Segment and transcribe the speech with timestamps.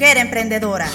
[0.00, 0.86] mujer emprendedora.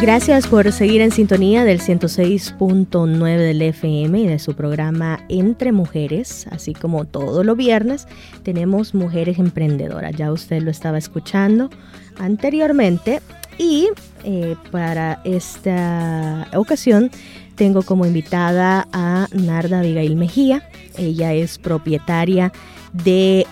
[0.00, 6.46] Gracias por seguir en sintonía del 106.9 del FM y de su programa Entre Mujeres,
[6.52, 8.06] así como todos los viernes
[8.44, 10.14] tenemos Mujeres Emprendedoras.
[10.14, 11.70] Ya usted lo estaba escuchando
[12.16, 13.20] anteriormente
[13.58, 13.88] y
[14.22, 17.10] eh, para esta ocasión
[17.56, 20.68] tengo como invitada a Narda Abigail Mejía.
[20.96, 22.52] Ella es propietaria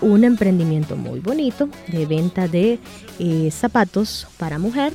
[0.00, 2.78] un emprendimiento muy bonito de venta de
[3.18, 4.92] eh, zapatos para mujer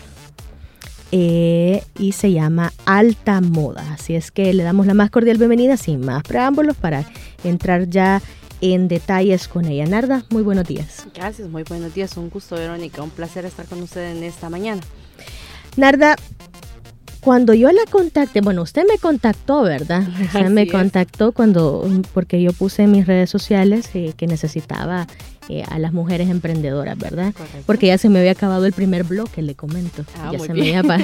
[1.11, 3.93] eh, y se llama Alta Moda.
[3.93, 7.05] Así es que le damos la más cordial bienvenida sin más preámbulos para
[7.43, 8.21] entrar ya
[8.61, 9.85] en detalles con ella.
[9.85, 11.05] Narda, muy buenos días.
[11.13, 12.15] Gracias, muy buenos días.
[12.17, 13.01] Un gusto, Verónica.
[13.01, 14.81] Un placer estar con usted en esta mañana.
[15.75, 16.15] Narda,
[17.27, 20.01] cuando yo la contacté, bueno, usted me contactó, ¿verdad?
[20.21, 25.07] Usted me contactó cuando, porque yo puse en mis redes sociales eh, que necesitaba
[25.49, 27.33] eh, a las mujeres emprendedoras, ¿verdad?
[27.65, 30.05] Porque ya se me había acabado el primer bloque, le comento.
[30.21, 30.87] Ah, ya muy se bien.
[30.87, 31.03] me había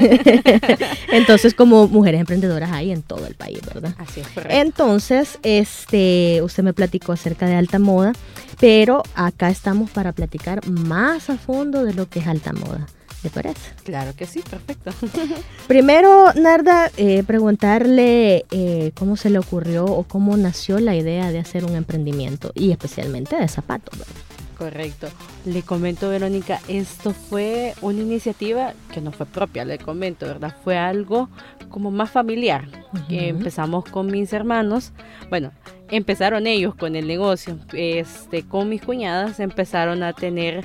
[1.11, 3.94] Entonces, como mujeres emprendedoras hay en todo el país, ¿verdad?
[3.98, 4.55] Así es, correcto.
[4.55, 8.14] Entonces, este, usted me platicó acerca de alta moda,
[8.61, 12.88] pero acá estamos para platicar más a fondo de lo que es alta moda.
[13.24, 13.72] ¿Le parece?
[13.84, 14.92] Claro que sí, perfecto.
[15.68, 21.40] Primero, Narda, eh, preguntarle eh, cómo se le ocurrió o cómo nació la idea de
[21.40, 23.98] hacer un emprendimiento y especialmente de zapatos.
[23.98, 24.14] ¿verdad?
[24.58, 25.08] Correcto.
[25.46, 30.56] Le comento, Verónica, esto fue una iniciativa que no fue propia, le comento, ¿verdad?
[30.64, 31.30] Fue algo
[31.70, 32.68] como más familiar.
[33.10, 34.94] que empezamos con mis hermanos.
[35.30, 35.52] Bueno,
[35.90, 37.58] empezaron ellos con el negocio.
[37.74, 40.64] Este, con mis cuñadas empezaron a tener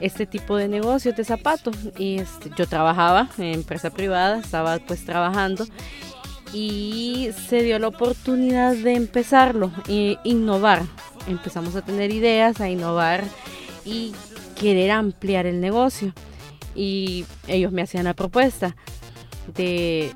[0.00, 1.76] este tipo de negocios de zapatos.
[1.98, 5.66] Y este, yo trabajaba en empresa privada, estaba pues trabajando.
[6.52, 10.82] Y se dio la oportunidad de empezarlo, e innovar.
[11.26, 13.22] Empezamos a tener ideas, a innovar
[13.84, 14.14] y
[14.58, 16.14] querer ampliar el negocio.
[16.74, 18.76] Y ellos me hacían la propuesta
[19.54, 20.14] de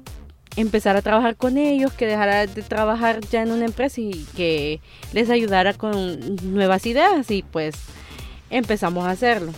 [0.56, 4.80] empezar a trabajar con ellos, que dejara de trabajar ya en una empresa y que
[5.12, 7.74] les ayudara con nuevas ideas y pues
[8.50, 9.52] empezamos a hacerlo.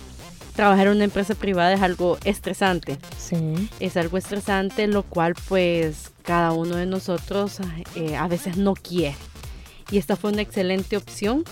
[0.54, 3.68] Trabajar en una empresa privada es algo estresante, Sí.
[3.80, 7.58] es algo estresante lo cual pues cada uno de nosotros
[7.96, 9.16] eh, a veces no quiere.
[9.90, 11.42] Y esta fue una excelente opción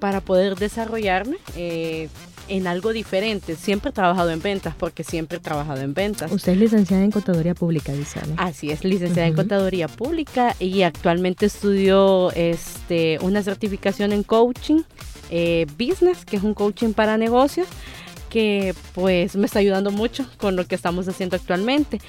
[0.00, 2.08] para poder desarrollarme eh,
[2.48, 3.56] en algo diferente.
[3.56, 6.30] Siempre he trabajado en ventas porque siempre he trabajado en ventas.
[6.30, 8.20] Usted es licenciada en Contaduría Pública, dice.
[8.28, 8.34] ¿no?
[8.36, 9.42] Así es, licenciada en Ujú.
[9.42, 14.82] Contaduría Pública y actualmente estudio este, una certificación en coaching
[15.30, 17.66] eh, business, que es un coaching para negocios
[18.32, 22.00] que pues me está ayudando mucho con lo que estamos haciendo actualmente.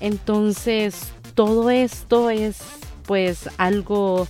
[0.00, 2.60] Entonces, todo esto es
[3.04, 4.26] pues algo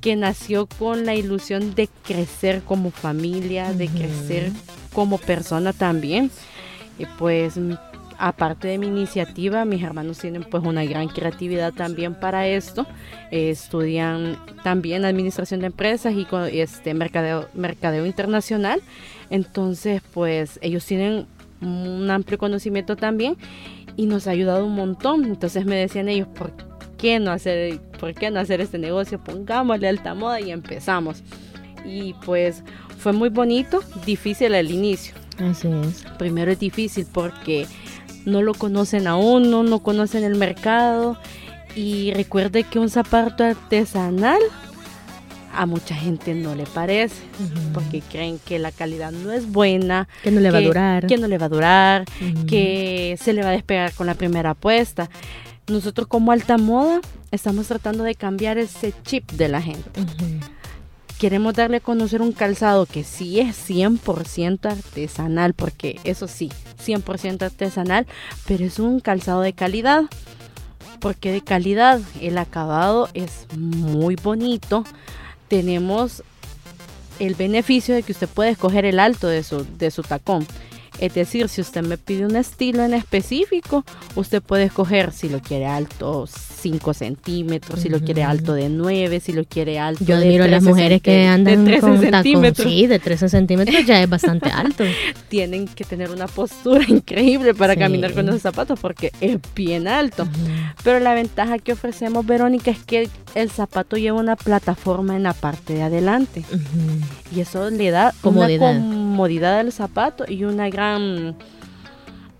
[0.00, 4.52] que nació con la ilusión de crecer como familia, de crecer
[4.92, 6.30] como persona también.
[6.96, 7.54] Y pues
[8.18, 12.86] aparte de mi iniciativa, mis hermanos tienen pues una gran creatividad también para esto.
[13.30, 18.82] Eh, estudian también administración de empresas y este mercadeo, mercadeo internacional.
[19.30, 21.26] Entonces, pues ellos tienen
[21.60, 23.36] un amplio conocimiento también
[23.96, 25.24] y nos ha ayudado un montón.
[25.24, 26.52] Entonces me decían ellos, ¿por
[26.98, 29.22] qué no hacer, por qué no hacer este negocio?
[29.22, 31.22] Pongámosle alta moda y empezamos.
[31.84, 32.62] Y pues
[32.98, 35.14] fue muy bonito, difícil al inicio.
[35.38, 36.04] Así es.
[36.18, 37.66] Primero es difícil porque
[38.24, 41.18] no lo conocen a uno, no conocen el mercado.
[41.76, 44.40] Y recuerde que un zapato artesanal
[45.56, 47.22] a mucha gente no le parece
[47.72, 51.06] porque creen que la calidad no es buena, que no le va a durar.
[51.06, 52.04] que no le va a durar,
[52.48, 55.08] que se le va a despegar con la primera apuesta.
[55.66, 59.90] Nosotros como alta moda estamos tratando de cambiar ese chip de la gente.
[61.18, 66.50] Queremos darle a conocer un calzado que sí es 100% artesanal, porque eso sí,
[66.84, 68.06] 100% artesanal,
[68.46, 70.04] pero es un calzado de calidad.
[71.00, 74.84] Porque de calidad el acabado es muy bonito.
[75.48, 76.22] Tenemos
[77.18, 80.46] el beneficio de que usted puede escoger el alto de su, de su tacón.
[80.98, 83.84] Es decir, si usted me pide un estilo en específico,
[84.14, 86.26] usted puede escoger si lo quiere alto
[86.64, 90.44] 5 centímetros, si lo quiere alto de 9, si lo quiere alto Yo de admiro
[90.44, 92.66] a las 13 mujeres que andan de 13 con centímetros.
[92.68, 94.82] Sí, de 13 centímetros ya es bastante alto.
[95.28, 97.80] Tienen que tener una postura increíble para Sí.
[97.80, 100.26] caminar con esos zapatos porque es bien alto.
[100.82, 105.34] Pero la ventaja que ofrecemos, Verónica, es que el zapato lleva una plataforma en la
[105.34, 106.44] parte de adelante.
[107.34, 108.76] Y eso le da Comodidad.
[108.78, 111.36] una comodidad al zapato y una gran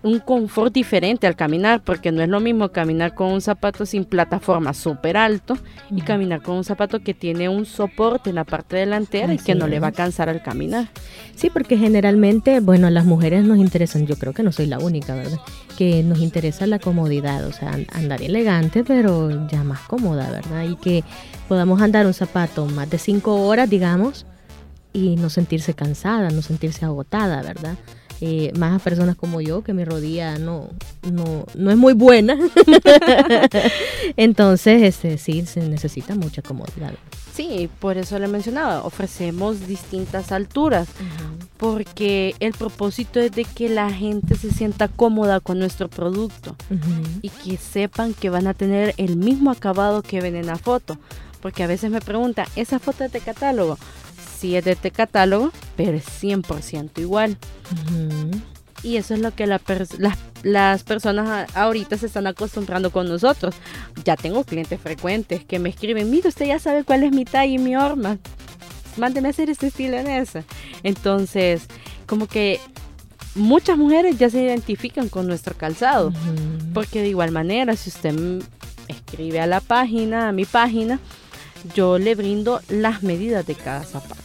[0.05, 4.05] un confort diferente al caminar, porque no es lo mismo caminar con un zapato sin
[4.05, 5.57] plataforma súper alto
[5.89, 9.55] y caminar con un zapato que tiene un soporte en la parte delantera y que
[9.55, 10.89] no le va a cansar al caminar.
[11.33, 15.15] Sí, porque generalmente, bueno, las mujeres nos interesan, yo creo que no soy la única,
[15.15, 15.39] ¿verdad?
[15.75, 20.65] Que nos interesa la comodidad, o sea, andar elegante, pero ya más cómoda, ¿verdad?
[20.65, 21.03] Y que
[21.47, 24.27] podamos andar un zapato más de cinco horas, digamos,
[24.93, 27.75] y no sentirse cansada, no sentirse agotada, ¿verdad?
[28.21, 30.69] Eh, más a personas como yo, que mi rodilla no,
[31.11, 32.37] no, no es muy buena.
[34.17, 36.93] Entonces, este, sí, se necesita mucha comodidad.
[37.35, 40.87] Sí, por eso le mencionaba, ofrecemos distintas alturas,
[41.57, 46.55] porque el propósito es de que la gente se sienta cómoda con nuestro producto
[47.21, 50.97] y que sepan que van a tener el mismo acabado que ven en la foto.
[51.41, 53.77] Porque a veces me preguntan, ¿esa foto es de catálogo?
[54.35, 57.37] Sí es de este catálogo, pero es 100% igual.
[58.83, 63.55] Y eso es lo que las personas ahorita se están acostumbrando con nosotros.
[64.03, 67.51] Ya tengo clientes frecuentes que me escriben, mire, usted ya sabe cuál es mi talla
[67.51, 68.19] y mi horma.
[68.97, 70.43] Mándeme a hacer este estilo en esa.
[70.83, 71.63] Entonces,
[72.05, 72.59] como que
[73.33, 76.13] muchas mujeres ya se identifican con nuestro calzado.
[76.73, 78.43] Porque de igual manera, si usted
[78.87, 80.99] escribe a la página, a mi página,
[81.73, 84.21] yo le brindo las medidas de cada zapato.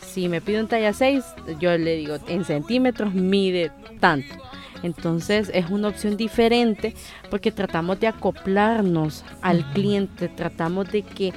[0.00, 1.24] Si me pide un talla 6,
[1.60, 3.70] yo le digo en centímetros mide
[4.00, 4.34] tanto.
[4.82, 6.94] Entonces es una opción diferente
[7.30, 11.32] porque tratamos de acoplarnos al cliente, tratamos de que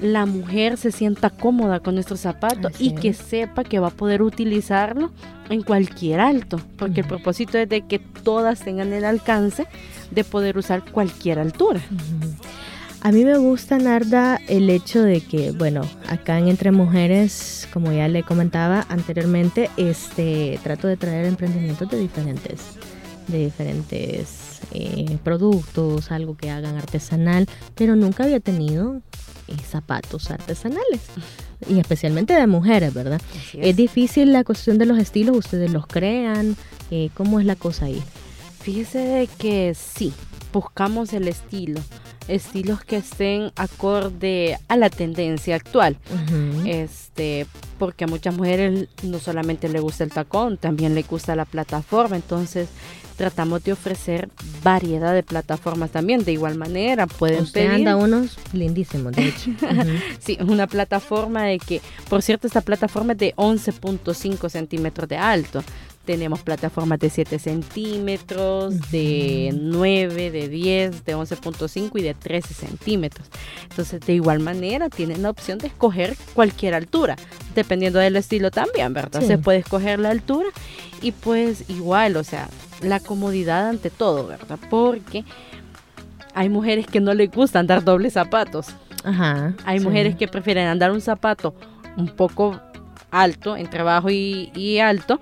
[0.00, 4.22] la mujer se sienta cómoda con nuestro zapato y que sepa que va a poder
[4.22, 5.12] utilizarlo
[5.48, 9.66] en cualquier alto, porque el propósito es de que todas tengan el alcance
[10.10, 11.80] de poder usar cualquier altura.
[13.04, 17.90] A mí me gusta, Narda, el hecho de que, bueno, acá en Entre Mujeres, como
[17.90, 22.60] ya le comentaba anteriormente, este, trato de traer emprendimientos de diferentes,
[23.26, 29.02] de diferentes eh, productos, algo que hagan artesanal, pero nunca había tenido
[29.48, 31.00] eh, zapatos artesanales
[31.68, 33.20] y especialmente de mujeres, ¿verdad?
[33.52, 33.74] Es.
[33.74, 36.54] difícil la cuestión de los estilos, ustedes los crean,
[36.92, 38.00] eh, ¿cómo es la cosa ahí?
[38.60, 40.12] Fíjese que sí,
[40.52, 41.80] buscamos el estilo
[42.28, 45.96] estilos que estén acorde a la tendencia actual.
[46.64, 47.46] Este,
[47.78, 52.16] porque a muchas mujeres no solamente le gusta el tacón, también le gusta la plataforma,
[52.16, 52.68] entonces
[53.16, 54.28] tratamos de ofrecer
[54.62, 56.24] variedad de plataformas también.
[56.24, 57.88] De igual manera, pueden Usted pedir.
[57.88, 59.50] anda unos lindísimos, de hecho.
[60.18, 65.62] sí, una plataforma de que, por cierto, esta plataforma es de 11.5 centímetros de alto.
[66.04, 73.28] Tenemos plataformas de 7 centímetros, de 9, de 10, de 11.5 y de 13 centímetros.
[73.70, 77.16] Entonces, de igual manera, tienen la opción de escoger cualquier altura,
[77.54, 79.22] dependiendo del estilo también, ¿verdad?
[79.22, 80.48] Se puede escoger la altura
[81.00, 82.48] y pues igual, o sea,
[82.80, 84.58] la comodidad ante todo, ¿verdad?
[84.70, 85.24] Porque
[86.34, 88.68] hay mujeres que no les gusta andar dobles zapatos.
[89.04, 89.54] Ajá.
[89.64, 91.54] Hay mujeres que prefieren andar un zapato
[91.96, 92.60] un poco
[93.10, 95.20] alto, entre bajo y, y alto,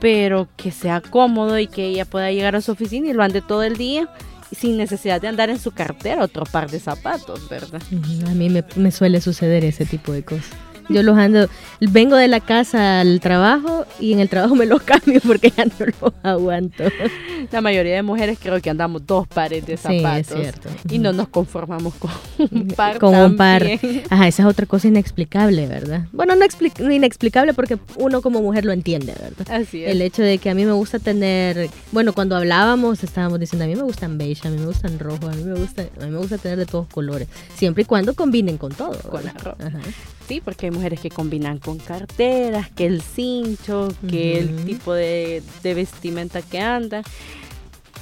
[0.00, 3.42] pero que sea cómodo y que ella pueda llegar a su oficina y lo ande
[3.42, 4.08] todo el día
[4.52, 7.82] sin necesidad de andar en su cartera otro par de zapatos, ¿verdad?
[8.26, 10.50] A mí me, me suele suceder ese tipo de cosas.
[10.88, 11.48] Yo los ando,
[11.80, 15.64] vengo de la casa al trabajo y en el trabajo me los cambio porque ya
[15.64, 16.84] no los aguanto.
[17.50, 20.26] La mayoría de mujeres creo que andamos dos pares de zapatos.
[20.26, 20.68] Sí, es cierto.
[20.90, 22.10] Y no nos conformamos con
[22.50, 22.98] un par.
[22.98, 23.64] Con un par.
[24.10, 26.06] Ajá, esa es otra cosa inexplicable, ¿verdad?
[26.12, 29.50] Bueno, no inexplicable porque uno como mujer lo entiende, ¿verdad?
[29.50, 29.90] Así es.
[29.90, 33.68] El hecho de que a mí me gusta tener, bueno, cuando hablábamos estábamos diciendo, a
[33.68, 36.10] mí me gustan beige, a mí me gustan rojo, a mí me gusta, a mí
[36.10, 38.98] me gusta tener de todos colores, siempre y cuando combinen con todo.
[39.10, 39.66] Con la ropa.
[39.66, 39.80] Ajá.
[40.28, 46.42] Sí, porque mujeres que combinan con carteras, que el cincho, que el tipo de, vestimenta
[46.42, 47.02] que andan,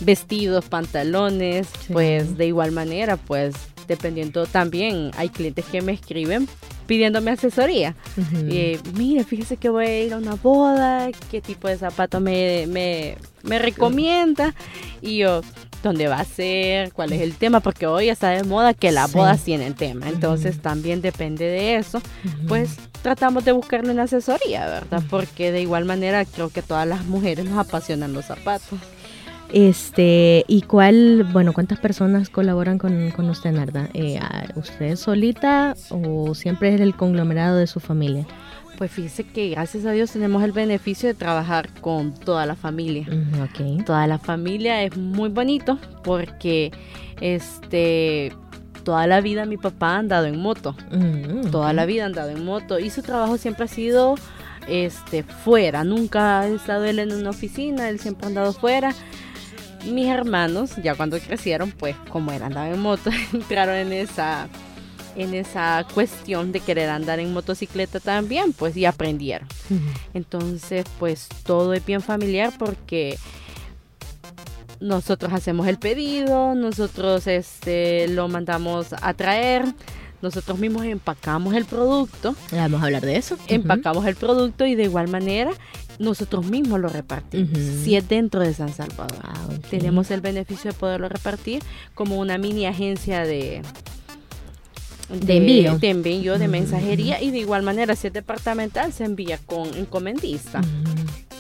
[0.00, 3.54] vestidos, pantalones, pues de igual manera, pues
[3.86, 6.48] dependiendo también, hay clientes que me escriben
[6.86, 7.94] pidiéndome asesoría.
[8.32, 12.66] y, mire, fíjese que voy a ir a una boda, qué tipo de zapato me,
[12.68, 14.54] me, me recomienda.
[15.00, 15.42] Y yo,
[15.82, 19.12] dónde va a ser, cuál es el tema, porque hoy está de moda que las
[19.12, 20.08] bodas tienen tema.
[20.08, 22.00] Entonces también depende de eso,
[22.48, 25.02] pues tratamos de buscarle una asesoría, ¿verdad?
[25.10, 28.78] Porque de igual manera creo que todas las mujeres nos apasionan los zapatos.
[29.52, 33.88] Este, ¿y cuál, bueno, cuántas personas colaboran con, con usted, Narda?
[33.94, 34.18] Eh,
[34.56, 38.26] ¿Usted solita o siempre es el conglomerado de su familia?
[38.76, 43.06] Pues fíjese que gracias a Dios tenemos el beneficio de trabajar con toda la familia.
[43.86, 46.72] Toda la familia es muy bonito porque
[47.20, 48.32] este
[48.82, 50.74] toda la vida mi papá ha andado en moto.
[51.52, 54.16] Toda la vida ha andado en moto y su trabajo siempre ha sido
[54.68, 55.84] este, fuera.
[55.84, 58.92] Nunca ha estado él en una oficina, él siempre ha andado fuera.
[59.86, 64.48] Mis hermanos, ya cuando crecieron, pues como él andaba en moto, entraron en esa
[65.16, 69.46] en esa cuestión de querer andar en motocicleta también, pues y aprendieron.
[70.12, 73.16] Entonces, pues todo es bien familiar porque
[74.80, 79.66] nosotros hacemos el pedido, nosotros este lo mandamos a traer,
[80.20, 82.34] nosotros mismos empacamos el producto.
[82.50, 83.36] Vamos a hablar de eso.
[83.46, 85.52] Empacamos el producto y de igual manera
[85.98, 87.58] nosotros mismos lo repartimos.
[87.82, 89.18] Si es dentro de San Salvador.
[89.22, 91.62] Ah, Tenemos el beneficio de poderlo repartir
[91.94, 93.62] como una mini agencia de,
[95.08, 95.78] de, envío.
[95.78, 100.60] De envío, de mensajería y de igual manera si es departamental se envía con encomendista.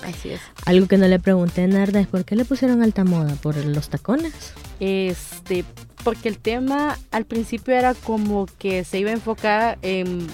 [0.02, 0.40] Así es.
[0.66, 3.56] Algo que no le pregunté a Narda es por qué le pusieron alta moda, por
[3.56, 4.34] los tacones.
[4.80, 5.64] Este,
[6.04, 10.26] porque el tema al principio era como que se iba a enfocar en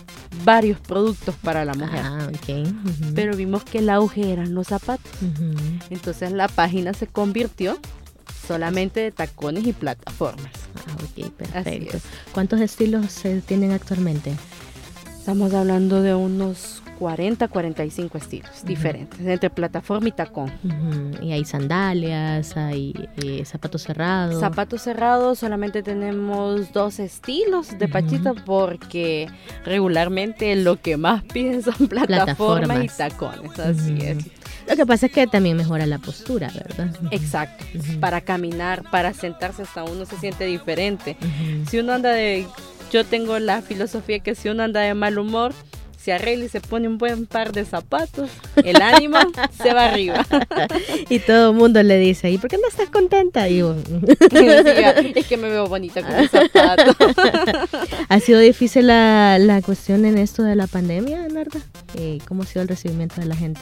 [0.45, 2.01] varios productos para la mujer.
[2.03, 2.69] Ah, ok.
[3.15, 5.11] Pero vimos que el auge eran los zapatos.
[5.89, 7.79] Entonces la página se convirtió
[8.47, 10.51] solamente de tacones y plataformas.
[10.75, 11.99] Ah, ok, perfecto.
[12.33, 14.35] ¿Cuántos estilos se tienen actualmente?
[15.21, 20.51] Estamos hablando de unos 40, 45 estilos diferentes, entre plataforma y tacón.
[21.21, 24.41] Y hay sandalias, hay eh, zapatos cerrados.
[24.41, 29.29] Zapatos cerrados solamente tenemos dos estilos de pachita porque
[29.63, 34.25] regularmente lo que más piden son plataformas, y tacones, así es.
[34.67, 36.97] Lo que pasa es que también mejora la postura, ¿verdad?
[37.11, 37.63] Exacto.
[38.01, 41.19] Para caminar, para sentarse hasta uno se siente diferente.
[41.69, 42.47] Si uno anda de...
[42.91, 45.53] Yo tengo la filosofía que si uno anda de mal humor,
[46.03, 48.31] se arregla y se pone un buen par de zapatos,
[48.65, 49.19] el ánimo
[49.63, 50.27] se va arriba.
[51.09, 53.49] Y todo el mundo le dice, ¿y por qué no estás contenta?
[53.49, 53.61] Y
[55.15, 56.97] es que me veo bonita con el zapato.
[58.09, 61.61] ¿Ha sido difícil la, la cuestión en esto de la pandemia, Narda?
[61.97, 63.61] Eh, ¿Cómo ha sido el recibimiento de la gente?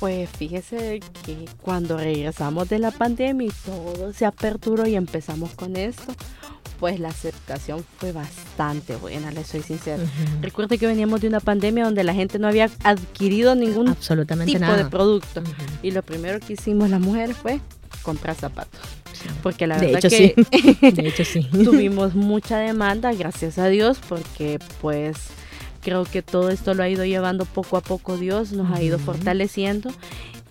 [0.00, 5.76] Pues fíjese que cuando regresamos de la pandemia y todo se aperturó y empezamos con
[5.76, 6.14] esto,
[6.78, 10.02] pues la aceptación fue bastante buena, le soy sincera.
[10.42, 14.84] Recuerde que veníamos de una pandemia donde la gente no había adquirido ningún tipo de
[14.90, 15.42] producto.
[15.82, 17.60] Y lo primero que hicimos las mujeres fue
[18.02, 18.80] comprar zapatos.
[19.42, 20.34] Porque la verdad que
[20.92, 21.42] de hecho, sí.
[21.64, 25.16] tuvimos mucha demanda, gracias a Dios, porque pues
[25.86, 28.98] creo que todo esto lo ha ido llevando poco a poco Dios, nos ha ido
[28.98, 29.92] fortaleciendo.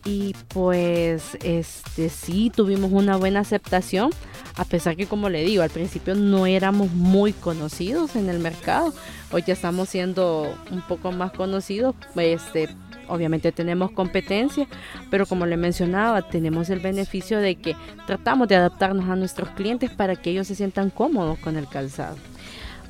[0.06, 4.12] Y pues este sí tuvimos una buena aceptación
[4.56, 8.94] a pesar que como le digo al principio no éramos muy conocidos en el mercado.
[9.32, 12.70] Hoy ya estamos siendo un poco más conocidos este
[13.08, 14.68] obviamente tenemos competencia
[15.12, 17.76] pero como le mencionaba tenemos el beneficio de que
[18.08, 22.16] tratamos de adaptarnos a nuestros clientes para que ellos se sientan cómodos con el calzado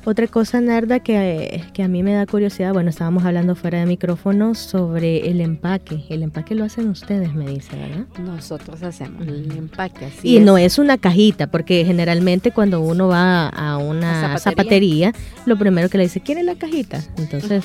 [0.06, 3.86] otra cosa, Narda, que, que, a mí me da curiosidad, bueno, estábamos hablando fuera de
[3.86, 6.04] micrófono sobre el empaque.
[6.08, 8.06] El empaque lo hacen ustedes, me dice, ¿verdad?
[8.20, 13.48] Nosotros hacemos el empaque, así Y no es una cajita, porque generalmente cuando uno va
[13.48, 15.12] a una zapatería?
[15.44, 17.02] lo primero que le dice, ¿quiere la cajita?
[17.18, 17.64] Entonces,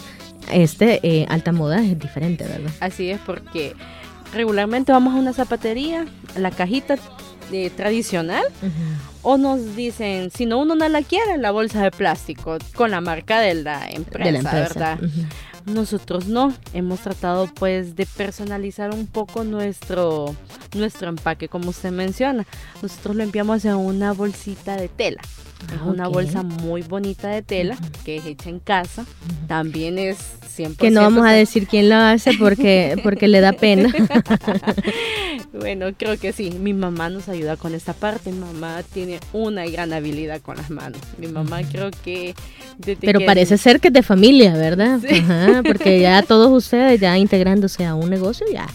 [0.51, 2.71] este eh, alta moda es diferente, ¿verdad?
[2.79, 3.75] Así es, porque
[4.33, 6.05] regularmente vamos a una zapatería,
[6.35, 6.97] la cajita
[7.75, 8.43] tradicional
[9.21, 13.01] o nos dicen, si no uno no la quiere, la bolsa de plástico con la
[13.01, 14.99] marca de la empresa, ¿verdad?
[15.65, 20.35] Nosotros no, hemos tratado pues de personalizar un poco nuestro,
[20.75, 22.47] nuestro empaque, como usted menciona.
[22.81, 25.21] Nosotros lo enviamos en una bolsita de tela.
[25.71, 29.05] es ah, una bolsa muy bonita de tela que es hecha en casa.
[29.47, 30.17] También es
[30.77, 33.91] que no vamos a decir quién lo hace porque, porque le da pena.
[35.53, 36.51] bueno, creo que sí.
[36.51, 38.31] Mi mamá nos ayuda con esta parte.
[38.31, 41.01] Mi mamá tiene una gran habilidad con las manos.
[41.17, 42.33] Mi mamá creo que...
[42.99, 44.99] Pero parece ser que es de familia, ¿verdad?
[45.65, 48.67] porque ya todos ustedes ya integrándose a un negocio ya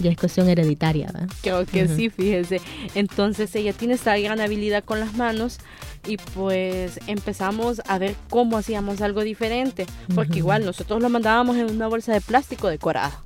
[0.00, 1.28] ya es cuestión hereditaria, ¿verdad?
[1.42, 2.60] Creo que sí, fíjese.
[2.94, 5.58] Entonces ella tiene esta gran habilidad con las manos
[6.06, 11.70] y pues empezamos a ver cómo hacíamos algo diferente, porque igual nosotros lo mandábamos en
[11.70, 13.22] una bolsa de plástico decorada.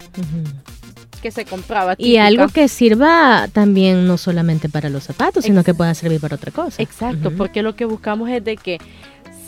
[1.26, 1.96] Que se compraba.
[1.98, 6.36] Y algo que sirva también no solamente para los zapatos, sino que pueda servir para
[6.36, 6.80] otra cosa.
[6.80, 8.78] Exacto, porque lo que buscamos es de que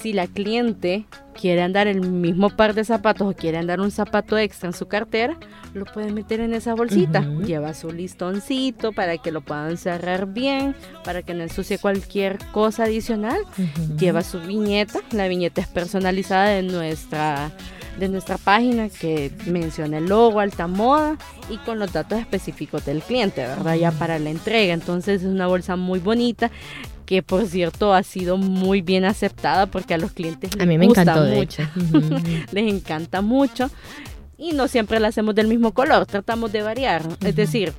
[0.00, 1.04] si la cliente
[1.40, 4.88] quiere andar el mismo par de zapatos o quiere andar un zapato extra en su
[4.88, 5.38] cartera,
[5.72, 7.20] lo puede meter en esa bolsita.
[7.46, 12.84] Lleva su listoncito para que lo puedan cerrar bien, para que no ensucie cualquier cosa
[12.84, 13.38] adicional.
[14.00, 17.52] Lleva su viñeta, la viñeta es personalizada de nuestra
[17.98, 21.16] de nuestra página que menciona el logo, alta moda
[21.50, 23.74] y con los datos específicos del cliente, ¿verdad?
[23.74, 24.72] Ya para la entrega.
[24.72, 26.50] Entonces es una bolsa muy bonita
[27.06, 30.76] que por cierto ha sido muy bien aceptada porque a los clientes les a mí
[30.76, 31.62] me gusta encantó, mucho.
[32.52, 33.70] les encanta mucho.
[34.36, 37.02] y no siempre la hacemos del mismo color, tratamos de variar.
[37.24, 37.72] Es decir,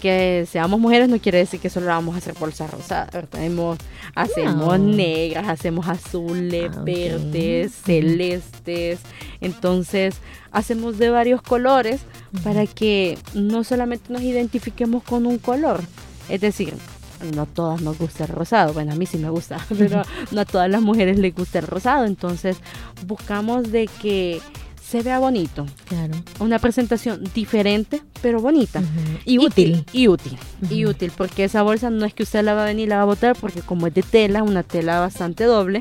[0.00, 3.14] que seamos mujeres no quiere decir que solo vamos a hacer bolsas rosadas.
[3.14, 3.78] Hacemos,
[4.14, 9.00] hacemos negras, hacemos azules, ah, verdes, celestes.
[9.40, 10.16] Entonces,
[10.50, 12.00] hacemos de varios colores
[12.42, 15.80] para que no solamente nos identifiquemos con un color.
[16.28, 16.74] Es decir,
[17.34, 18.72] no a todas nos gusta el rosado.
[18.72, 21.66] Bueno, a mí sí me gusta, pero no a todas las mujeres les gusta el
[21.66, 22.04] rosado.
[22.04, 22.58] Entonces,
[23.06, 24.40] buscamos de que
[24.90, 25.66] se vea bonito.
[25.86, 26.14] Claro.
[26.40, 28.82] Una presentación diferente, pero bonita.
[29.24, 29.84] Y útil.
[29.92, 30.36] Y, útil.
[30.68, 32.96] Y útil, porque esa bolsa no es que usted la va a venir y la
[32.96, 35.80] va a botar, porque como es de tela, una tela bastante doble,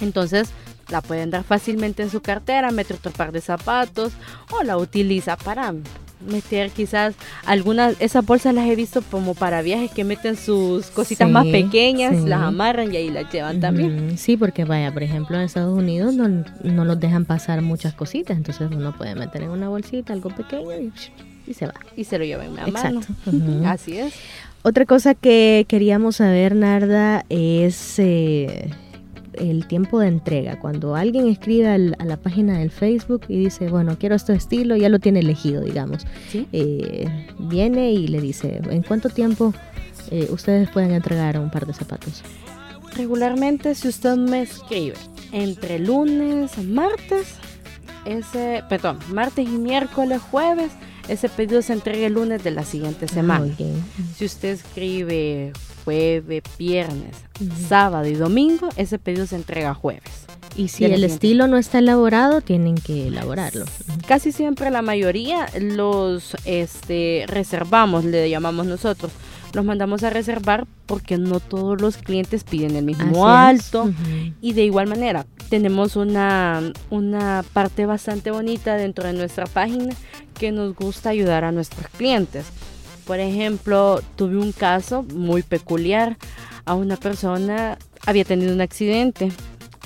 [0.00, 0.48] entonces
[0.88, 4.12] la pueden dar fácilmente en su cartera, meter otro par de zapatos
[4.50, 5.74] o la utiliza para
[6.20, 11.28] meter quizás algunas, esas bolsas las he visto como para viajes que meten sus cositas
[11.28, 14.16] más pequeñas, las amarran y ahí las llevan también.
[14.18, 18.36] Sí, porque vaya, por ejemplo en Estados Unidos no, no los dejan pasar muchas cositas,
[18.36, 20.92] entonces uno puede meter en una bolsita algo pequeño
[21.46, 21.74] y, se va.
[21.96, 23.00] Y se lo lleva en la mano.
[23.66, 24.14] Así es.
[24.62, 27.98] Otra cosa que queríamos saber, Narda, es...
[27.98, 28.70] Eh,
[29.38, 30.58] el tiempo de entrega.
[30.58, 34.88] Cuando alguien escribe a la página del Facebook y dice, bueno, quiero este estilo, ya
[34.88, 36.06] lo tiene elegido, digamos.
[36.52, 39.54] Eh, viene y le dice, ¿en cuánto tiempo
[40.10, 42.22] eh, ustedes pueden entregar un par de zapatos?
[42.96, 44.94] Regularmente, si usted me escribe
[45.32, 47.34] entre lunes, martes,
[48.04, 50.70] ese, perdón, martes y miércoles, jueves,
[51.08, 53.48] ese pedido se entrega el lunes de la siguiente ah, semana.
[54.16, 55.52] Si usted escribe
[55.86, 57.14] jueves, viernes,
[57.68, 60.26] sábado y domingo, ese pedido se entrega jueves.
[60.56, 63.66] Y si el estilo no está elaborado, tienen que elaborarlo.
[64.08, 69.12] Casi siempre la mayoría los este, reservamos, le llamamos nosotros.
[69.52, 73.88] Los mandamos a reservar porque no todos los clientes piden el mismo alto.
[74.40, 79.94] Y de igual manera, tenemos una, una parte bastante bonita dentro de nuestra página
[80.36, 82.46] que nos gusta ayudar a nuestros clientes.
[83.06, 86.16] Por ejemplo, tuve un caso muy peculiar.
[86.64, 89.30] A una persona había tenido un accidente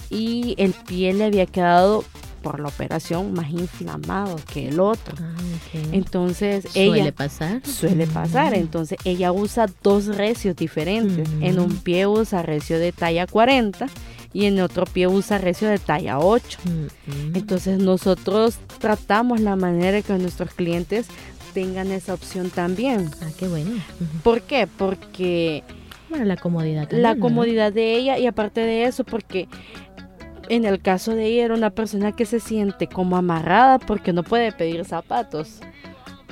[0.09, 2.05] y el pie le había quedado
[2.43, 5.15] por la operación más inflamado que el otro.
[5.21, 5.35] Ah,
[5.93, 7.67] Entonces ella suele pasar.
[7.67, 8.55] Suele pasar.
[8.55, 11.28] Entonces ella usa dos recios diferentes.
[11.41, 13.87] En un pie usa recio de talla 40
[14.33, 16.59] y en otro pie usa recio de talla 8.
[17.35, 21.06] Entonces nosotros tratamos la manera que nuestros clientes
[21.52, 23.10] tengan esa opción también.
[23.23, 23.71] Ah, qué bueno.
[24.23, 24.67] ¿Por qué?
[24.67, 25.63] Porque...
[26.08, 26.91] Bueno, la comodidad.
[26.91, 29.49] la comodidad de ella y aparte de eso, porque
[30.49, 34.25] en el caso de ella era una persona que se siente como amarrada porque no
[34.25, 35.60] puede pedir zapatos.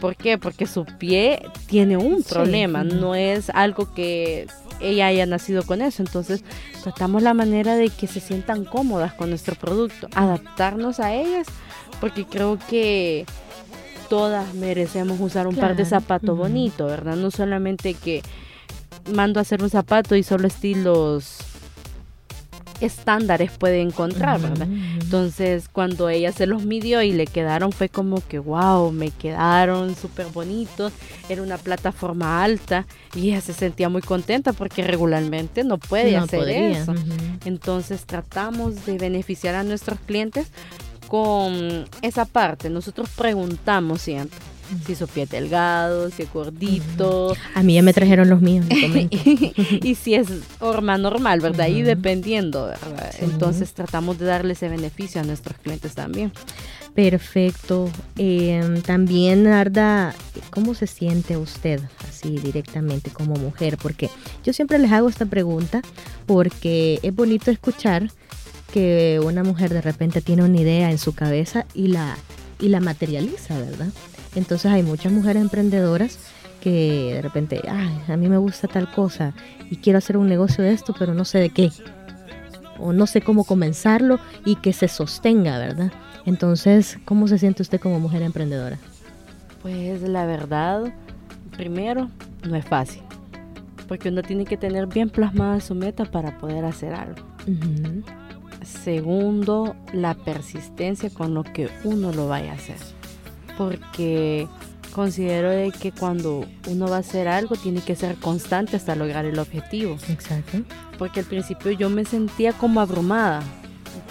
[0.01, 0.37] ¿Por qué?
[0.37, 4.49] Porque su pie tiene un problema, no es algo que
[4.81, 6.03] ella haya nacido con eso.
[6.03, 6.43] Entonces,
[6.83, 11.47] tratamos la manera de que se sientan cómodas con nuestro producto, adaptarnos a ellas,
[12.01, 13.25] porque creo que
[14.09, 17.17] todas merecemos usar un par de zapatos bonitos, ¿verdad?
[17.17, 18.23] No solamente que
[19.13, 21.39] mando a hacer un zapato y solo estilos
[22.81, 24.69] estándares puede encontrar, ¿verdad?
[25.01, 29.97] Entonces, cuando ella se los midió y le quedaron, fue como que, wow, me quedaron
[29.97, 30.93] súper bonitos,
[31.29, 36.49] era una plataforma alta y ella se sentía muy contenta porque regularmente no puede hacer
[36.49, 36.95] eso.
[37.45, 40.47] Entonces, tratamos de beneficiar a nuestros clientes
[41.09, 42.71] con esa parte.
[42.71, 44.39] Nosotros preguntamos siempre
[44.87, 47.35] si su pie es delgado, si es gordito.
[47.55, 48.67] A mí ya me trajeron los míos.
[48.71, 50.29] y, si es
[50.61, 51.69] horma normal, ¿verdad?
[51.69, 53.15] Y dependiendo, ¿verdad?
[53.21, 56.33] Entonces tratamos de darle ese beneficio a nuestros clientes también.
[56.95, 57.91] Perfecto.
[58.17, 60.15] Em, también, Arda,
[60.51, 63.79] ¿cómo se siente usted así directamente como mujer?
[63.81, 64.11] Porque
[64.45, 65.83] yo siempre les hago esta pregunta
[66.27, 68.11] porque es bonito escuchar
[68.73, 72.17] que una mujer de repente tiene una idea en su cabeza y la,
[72.61, 73.89] y la materializa, ¿verdad?
[74.35, 76.19] Entonces hay muchas mujeres emprendedoras
[76.61, 79.33] que de repente, ay, a mí me gusta tal cosa
[79.71, 81.71] y quiero hacer un negocio de esto, pero no sé de qué.
[82.79, 85.93] O no sé cómo comenzarlo y que se sostenga, ¿verdad?
[86.27, 88.79] Entonces, ¿cómo se siente usted como mujer emprendedora?
[89.63, 90.93] Pues la verdad,
[91.57, 92.11] primero,
[92.47, 93.03] no es fácil.
[93.89, 97.25] Porque uno tiene que tener bien plasmada su meta para poder hacer algo.
[98.63, 102.77] Segundo, la persistencia con lo que uno lo vaya a hacer.
[103.57, 104.49] Porque
[104.93, 109.25] considero de que cuando uno va a hacer algo tiene que ser constante hasta lograr
[109.25, 109.97] el objetivo.
[110.09, 110.59] Exacto.
[110.99, 113.43] Porque al principio yo me sentía como abrumada.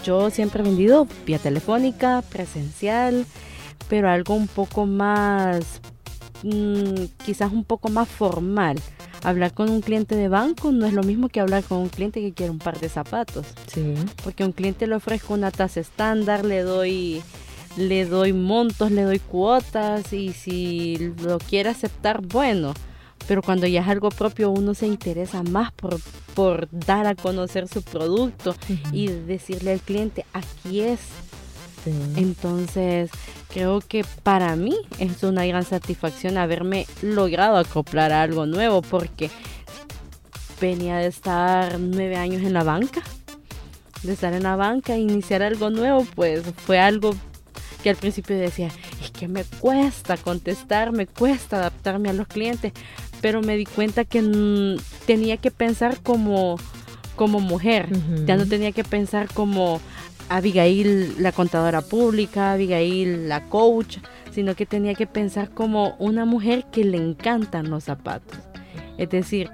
[0.03, 3.25] Yo siempre he vendido vía telefónica, presencial,
[3.89, 5.81] pero algo un poco más,
[6.43, 8.77] mm, quizás un poco más formal
[9.27, 12.21] hablar con un cliente de banco no es lo mismo que hablar con un cliente
[12.21, 13.45] que quiere un par de zapatos.
[13.67, 13.93] Sí.
[14.23, 17.21] Porque a un cliente le ofrezco una tasa estándar, le doy
[17.75, 22.73] le doy montos, le doy cuotas y si lo quiere aceptar, bueno.
[23.27, 25.99] Pero cuando ya es algo propio, uno se interesa más por,
[26.33, 28.55] por dar a conocer su producto
[28.93, 30.99] y decirle al cliente, aquí es.
[32.15, 33.09] Entonces,
[33.49, 39.29] creo que para mí es una gran satisfacción haberme logrado acoplar a algo nuevo porque
[40.59, 43.01] venía de estar nueve años en la banca,
[44.03, 47.15] de estar en la banca e iniciar algo nuevo, pues fue algo
[47.83, 48.69] que al principio decía,
[49.01, 52.73] es que me cuesta contestar, me cuesta adaptarme a los clientes,
[53.21, 56.57] pero me di cuenta que tenía que pensar como,
[57.15, 57.87] como mujer,
[58.25, 59.79] ya no tenía que pensar como
[60.29, 63.97] Abigail la contadora pública, Abigail la coach,
[64.31, 68.37] sino que tenía que pensar como una mujer que le encantan los zapatos.
[68.97, 69.49] Es decir,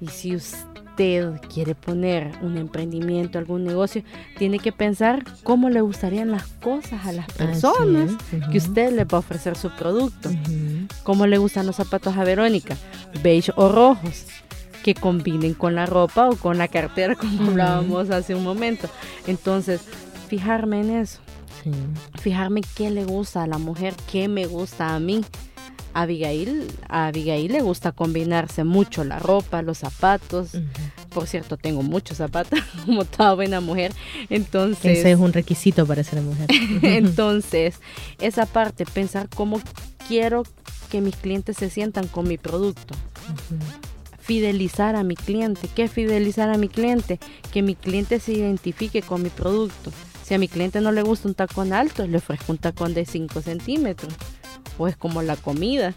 [0.00, 4.02] y si usted quiere poner un emprendimiento, algún negocio,
[4.38, 8.12] tiene que pensar cómo le gustarían las cosas a las personas
[8.50, 10.30] que usted le va a ofrecer su producto.
[11.02, 12.76] Cómo le gustan los zapatos a Verónica,
[13.22, 14.26] beige o rojos
[14.82, 18.88] que combinen con la ropa o con la cartera como hablábamos hace un momento.
[19.26, 19.80] Entonces,
[20.32, 21.18] fijarme en eso.
[22.22, 25.22] Fijarme qué le gusta a la mujer, qué me gusta a mí.
[25.92, 30.52] A Abigail, a Abigail le gusta combinarse mucho la ropa, los zapatos.
[31.12, 33.92] Por cierto, tengo muchos zapatos, como toda buena mujer.
[34.30, 35.00] Entonces.
[35.00, 36.46] Ese es un requisito para ser mujer.
[36.82, 37.74] entonces,
[38.18, 39.60] esa parte, pensar cómo
[40.08, 40.44] quiero
[40.90, 42.94] que mis clientes se sientan con mi producto.
[44.18, 45.68] Fidelizar a mi cliente.
[45.74, 47.20] ¿Qué es fidelizar a mi cliente?
[47.52, 49.92] Que mi cliente se identifique con mi producto
[50.32, 53.04] si a mi cliente no le gusta un tacón alto, le ofrezco un tacón de
[53.04, 54.14] 5 centímetros.
[54.78, 55.92] O es como la comida.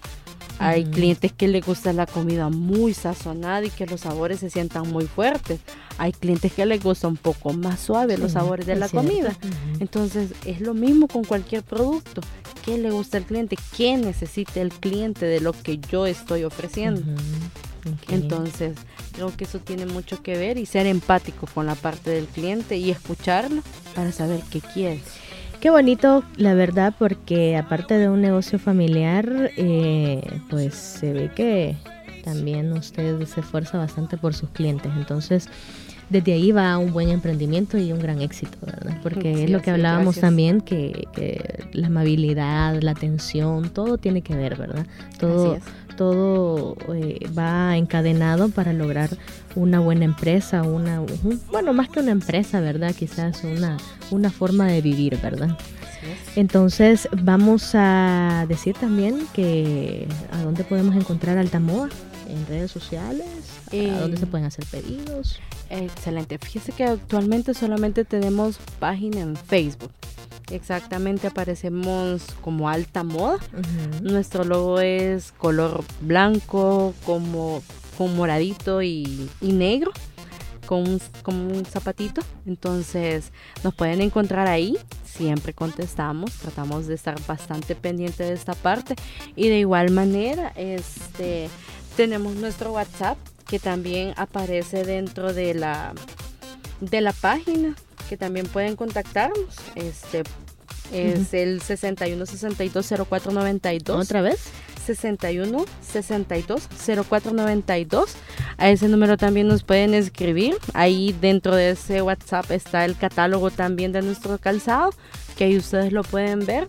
[0.59, 4.91] Hay clientes que les gusta la comida muy sazonada y que los sabores se sientan
[4.91, 5.61] muy fuertes.
[5.97, 9.33] Hay clientes que les gusta un poco más suave los sabores de la comida.
[9.79, 12.19] Entonces es lo mismo con cualquier producto.
[12.65, 13.55] ¿Qué le gusta al cliente?
[13.77, 17.03] ¿Qué necesita el cliente de lo que yo estoy ofreciendo?
[18.09, 18.75] Entonces,
[19.15, 22.77] creo que eso tiene mucho que ver y ser empático con la parte del cliente
[22.77, 23.61] y escucharlo
[23.95, 24.99] para saber qué quiere.
[25.59, 31.77] Qué bonito, la verdad, porque aparte de un negocio familiar, eh, pues se ve que
[32.23, 34.91] también usted se esfuerza bastante por sus clientes.
[34.95, 35.49] Entonces,
[36.09, 38.99] desde ahí va un buen emprendimiento y un gran éxito, ¿verdad?
[39.01, 44.35] Porque es lo que hablábamos también, que, que, la amabilidad, la atención, todo tiene que
[44.35, 44.85] ver, ¿verdad?
[45.19, 45.57] Todo,
[45.95, 49.09] todo eh, va encadenado para lograr
[49.55, 51.01] una buena empresa, una,
[51.51, 52.93] bueno, más que una empresa, ¿verdad?
[52.93, 53.77] Quizás una,
[54.11, 55.57] una forma de vivir, ¿verdad?
[56.35, 61.89] Entonces vamos a decir también que a dónde podemos encontrar Altamoa
[62.27, 63.27] en redes sociales,
[63.71, 65.39] a dónde se pueden hacer pedidos.
[65.69, 66.37] Excelente.
[66.37, 69.91] Fíjese que actualmente solamente tenemos página en Facebook.
[70.51, 73.39] Exactamente, aparecemos como alta moda.
[74.01, 77.63] Nuestro logo es color blanco, como
[77.97, 79.91] con moradito y, negro,
[80.65, 82.21] con un, zapatito.
[82.45, 83.31] Entonces
[83.63, 84.77] nos pueden encontrar ahí.
[85.03, 88.95] Siempre contestamos, tratamos de estar bastante pendiente de esta parte.
[89.35, 91.49] Y de igual manera, este,
[91.95, 95.93] tenemos nuestro WhatsApp que también aparece dentro de la,
[96.81, 97.75] de la página
[98.09, 99.55] que también pueden contactarnos.
[99.75, 100.23] Este
[100.91, 104.05] es el 61 62 0492.
[104.05, 104.49] ¿Otra vez?
[104.85, 106.67] 61 62
[107.09, 108.15] 0492.
[108.57, 110.57] A ese número también nos pueden escribir.
[110.73, 114.91] Ahí dentro de ese WhatsApp está el catálogo también de nuestro calzado,
[115.37, 116.67] que ahí ustedes lo pueden ver.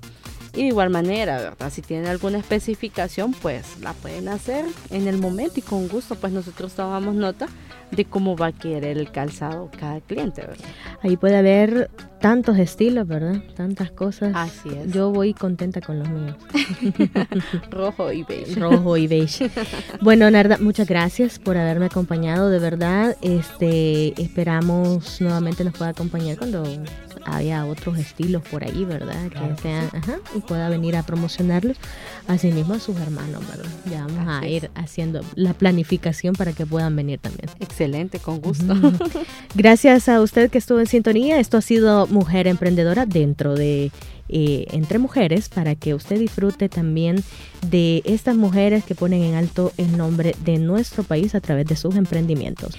[0.57, 1.71] Y de igual manera, ¿verdad?
[1.71, 6.33] Si tienen alguna especificación, pues la pueden hacer en el momento y con gusto, pues
[6.33, 7.47] nosotros tomamos nota
[7.91, 10.65] de cómo va a querer el calzado cada cliente, ¿verdad?
[11.03, 11.91] Ahí puede haber
[12.21, 13.43] tantos estilos, ¿verdad?
[13.55, 14.33] Tantas cosas.
[14.35, 14.93] Así es.
[14.93, 16.37] Yo voy contenta con los míos.
[17.71, 18.59] Rojo y beige.
[18.59, 19.51] Rojo y beige.
[20.01, 23.17] bueno, Narda, muchas gracias por haberme acompañado, de verdad.
[23.21, 26.65] Este, esperamos nuevamente nos pueda acompañar cuando
[27.27, 29.29] haya otros estilos por ahí, ¿verdad?
[29.29, 31.77] que sean, ajá, y pueda venir a promocionarlos.
[32.29, 33.71] Asimismo a sus hermanos, ¿verdad?
[33.91, 37.49] Ya vamos a ir haciendo la planificación para que puedan venir también.
[37.61, 38.75] Excelente, con gusto.
[39.55, 41.39] Gracias a usted que estuvo en sintonía.
[41.41, 43.91] Esto ha sido Mujer Emprendedora dentro de
[44.29, 47.23] eh, Entre Mujeres para que usted disfrute también
[47.71, 51.77] de estas mujeres que ponen en alto el nombre de nuestro país a través de
[51.77, 52.77] sus emprendimientos.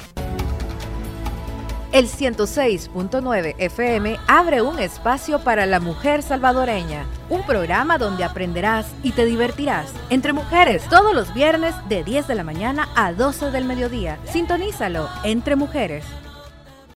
[1.93, 9.13] El 106.9 FM abre un espacio para la mujer salvadoreña, un programa donde aprenderás y
[9.13, 13.63] te divertirás entre mujeres todos los viernes de 10 de la mañana a 12 del
[13.63, 14.19] mediodía.
[14.25, 16.03] Sintonízalo entre mujeres.